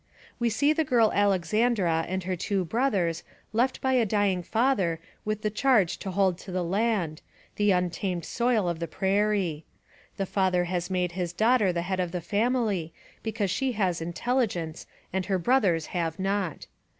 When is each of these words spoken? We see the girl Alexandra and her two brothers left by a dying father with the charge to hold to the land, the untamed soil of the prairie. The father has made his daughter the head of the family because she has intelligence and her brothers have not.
We 0.39 0.49
see 0.49 0.73
the 0.73 0.83
girl 0.83 1.11
Alexandra 1.13 2.05
and 2.09 2.23
her 2.23 2.35
two 2.35 2.65
brothers 2.65 3.23
left 3.53 3.81
by 3.81 3.93
a 3.93 4.03
dying 4.03 4.41
father 4.41 4.99
with 5.25 5.43
the 5.43 5.51
charge 5.51 5.97
to 5.99 6.09
hold 6.09 6.39
to 6.39 6.51
the 6.51 6.63
land, 6.63 7.21
the 7.57 7.69
untamed 7.69 8.25
soil 8.25 8.67
of 8.67 8.79
the 8.79 8.87
prairie. 8.87 9.63
The 10.17 10.25
father 10.25 10.63
has 10.63 10.89
made 10.89 11.11
his 11.11 11.33
daughter 11.33 11.71
the 11.71 11.83
head 11.83 11.99
of 11.99 12.13
the 12.13 12.19
family 12.19 12.95
because 13.21 13.51
she 13.51 13.73
has 13.73 14.01
intelligence 14.01 14.87
and 15.13 15.27
her 15.27 15.37
brothers 15.37 15.85
have 15.93 16.17
not. 16.17 16.65